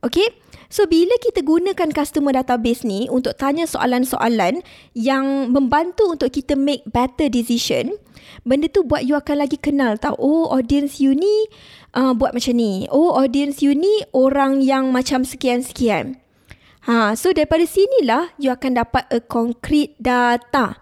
Okay, 0.00 0.32
so 0.68 0.84
bila 0.88 1.16
kita 1.20 1.44
gunakan 1.44 1.88
customer 1.92 2.32
database 2.36 2.84
ni 2.84 3.08
untuk 3.08 3.36
tanya 3.40 3.64
soalan-soalan 3.68 4.60
yang 4.96 5.52
membantu 5.52 6.08
untuk 6.08 6.32
kita 6.32 6.54
make 6.54 6.84
better 6.88 7.28
decision, 7.28 7.96
benda 8.44 8.68
tu 8.68 8.84
buat 8.84 9.04
you 9.04 9.16
akan 9.16 9.44
lagi 9.44 9.56
kenal 9.60 9.96
tau. 9.96 10.16
Oh, 10.20 10.48
audience 10.52 11.00
you 11.00 11.16
ni 11.16 11.48
uh, 11.96 12.12
buat 12.14 12.36
macam 12.36 12.54
ni. 12.56 12.86
Oh, 12.92 13.16
audience 13.16 13.64
you 13.64 13.72
ni 13.74 14.04
orang 14.12 14.60
yang 14.62 14.92
macam 14.92 15.24
sekian-sekian. 15.24 16.20
Ha, 16.88 17.12
so 17.12 17.36
daripada 17.36 17.68
sinilah 17.68 18.32
you 18.40 18.48
akan 18.48 18.80
dapat 18.80 19.04
a 19.12 19.20
concrete 19.20 19.92
data. 20.00 20.80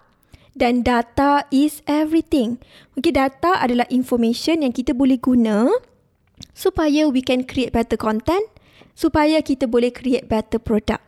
Dan 0.57 0.81
data 0.81 1.45
is 1.53 1.85
everything. 1.85 2.57
Okay, 2.97 3.13
data 3.13 3.61
adalah 3.61 3.85
information 3.93 4.65
yang 4.65 4.73
kita 4.73 4.97
boleh 4.97 5.21
guna 5.21 5.69
supaya 6.57 7.05
we 7.05 7.21
can 7.21 7.45
create 7.45 7.69
better 7.69 7.93
content, 7.93 8.41
supaya 8.97 9.45
kita 9.45 9.69
boleh 9.69 9.93
create 9.93 10.25
better 10.25 10.57
product. 10.57 11.05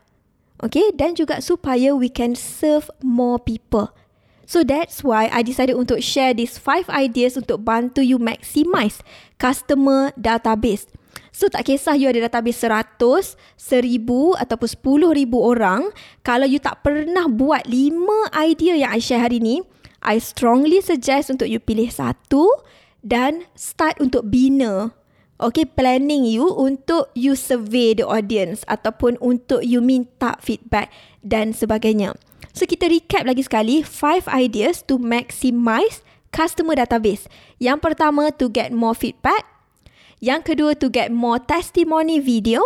Okay, 0.62 0.94
dan 0.94 1.18
juga 1.18 1.42
supaya 1.42 1.98
we 1.98 2.12
can 2.12 2.38
serve 2.38 2.92
more 3.02 3.42
people. 3.42 3.90
So 4.46 4.62
that's 4.66 5.02
why 5.06 5.32
I 5.32 5.42
decided 5.42 5.78
untuk 5.80 6.04
share 6.04 6.36
these 6.36 6.60
five 6.60 6.86
ideas 6.92 7.40
untuk 7.40 7.64
bantu 7.64 8.02
you 8.04 8.20
maximize 8.20 9.00
customer 9.40 10.12
database. 10.20 10.90
So 11.30 11.48
tak 11.48 11.70
kisah 11.70 11.96
you 11.96 12.12
ada 12.12 12.28
database 12.28 12.60
100, 12.66 13.38
1000 13.56 14.42
ataupun 14.42 14.68
10,000 14.68 15.32
orang, 15.38 15.82
kalau 16.26 16.50
you 16.50 16.60
tak 16.60 16.84
pernah 16.84 17.30
buat 17.32 17.64
5 17.64 18.34
idea 18.36 18.74
yang 18.84 18.92
I 18.92 19.00
share 19.00 19.24
hari 19.24 19.40
ni, 19.40 19.64
I 20.04 20.20
strongly 20.20 20.84
suggest 20.84 21.32
untuk 21.32 21.48
you 21.48 21.64
pilih 21.64 21.88
satu 21.88 22.50
dan 23.00 23.48
start 23.56 24.02
untuk 24.04 24.28
bina 24.28 24.92
Okay, 25.40 25.64
planning 25.64 26.28
you 26.28 26.52
untuk 26.52 27.16
you 27.16 27.32
survey 27.32 27.96
the 27.96 28.04
audience 28.04 28.68
ataupun 28.68 29.16
untuk 29.24 29.64
you 29.64 29.80
minta 29.80 30.36
feedback 30.44 30.92
dan 31.24 31.56
sebagainya. 31.56 32.12
So, 32.52 32.68
kita 32.68 32.92
recap 32.92 33.24
lagi 33.24 33.48
sekali 33.48 33.80
5 33.80 34.28
ideas 34.28 34.84
to 34.84 35.00
maximize 35.00 36.04
customer 36.36 36.76
database. 36.76 37.32
Yang 37.56 37.80
pertama, 37.88 38.36
to 38.36 38.52
get 38.52 38.76
more 38.76 38.92
feedback. 38.92 39.48
Yang 40.20 40.52
kedua, 40.52 40.76
to 40.76 40.92
get 40.92 41.08
more 41.08 41.40
testimony 41.40 42.20
video. 42.20 42.60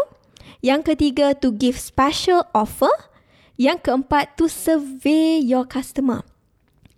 Yang 0.65 0.97
ketiga, 0.97 1.37
to 1.37 1.53
give 1.53 1.77
special 1.77 2.41
offer. 2.57 2.89
Yang 3.53 3.85
keempat, 3.85 4.33
to 4.41 4.49
survey 4.49 5.37
your 5.37 5.69
customer. 5.69 6.25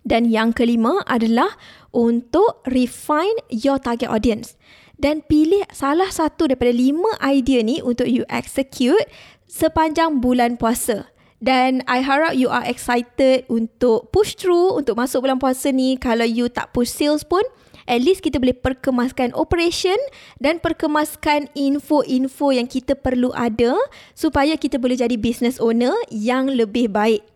Dan 0.06 0.24
yang 0.32 0.56
kelima 0.56 1.04
adalah 1.04 1.58
untuk 1.92 2.64
refine 2.64 3.36
your 3.52 3.76
target 3.76 4.08
audience. 4.08 4.56
Dan 4.96 5.20
pilih 5.24 5.64
salah 5.72 6.08
satu 6.08 6.48
daripada 6.48 6.72
lima 6.72 7.12
idea 7.20 7.60
ni 7.60 7.84
untuk 7.84 8.08
you 8.08 8.24
execute 8.32 9.04
sepanjang 9.44 10.24
bulan 10.24 10.56
puasa. 10.56 11.12
Dan 11.36 11.84
I 11.84 12.00
harap 12.00 12.32
you 12.32 12.48
are 12.48 12.64
excited 12.64 13.44
untuk 13.52 14.08
push 14.08 14.40
through 14.40 14.72
untuk 14.80 14.96
masuk 14.96 15.28
bulan 15.28 15.36
puasa 15.36 15.68
ni. 15.68 16.00
Kalau 16.00 16.24
you 16.24 16.48
tak 16.48 16.72
push 16.72 16.88
sales 16.88 17.28
pun, 17.28 17.44
at 17.84 18.00
least 18.00 18.24
kita 18.24 18.40
boleh 18.40 18.56
perkemaskan 18.56 19.36
operation 19.36 20.00
dan 20.40 20.64
perkemaskan 20.64 21.52
info-info 21.52 22.56
yang 22.56 22.64
kita 22.64 22.96
perlu 22.96 23.36
ada 23.36 23.76
supaya 24.16 24.56
kita 24.56 24.80
boleh 24.80 24.96
jadi 24.96 25.20
business 25.20 25.60
owner 25.60 25.92
yang 26.08 26.48
lebih 26.48 26.88
baik. 26.88 27.35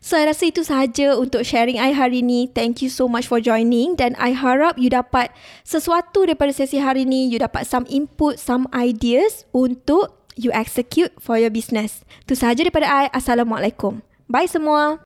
So, 0.00 0.16
I 0.16 0.24
rasa 0.24 0.48
itu 0.48 0.64
sahaja 0.64 1.12
untuk 1.20 1.44
sharing 1.44 1.76
I 1.76 1.92
hari 1.92 2.24
ini. 2.24 2.48
Thank 2.48 2.80
you 2.80 2.88
so 2.88 3.04
much 3.04 3.28
for 3.28 3.36
joining 3.36 4.00
dan 4.00 4.16
I 4.16 4.32
harap 4.32 4.80
you 4.80 4.88
dapat 4.88 5.28
sesuatu 5.62 6.24
daripada 6.24 6.56
sesi 6.56 6.80
hari 6.80 7.04
ini. 7.04 7.28
You 7.28 7.36
dapat 7.36 7.68
some 7.68 7.84
input, 7.86 8.40
some 8.40 8.64
ideas 8.72 9.44
untuk 9.52 10.16
you 10.40 10.50
execute 10.56 11.12
for 11.20 11.36
your 11.36 11.52
business. 11.52 12.02
Itu 12.24 12.32
sahaja 12.32 12.64
daripada 12.64 12.88
I. 12.88 13.12
Assalamualaikum. 13.12 14.02
Bye 14.24 14.48
semua. 14.48 14.98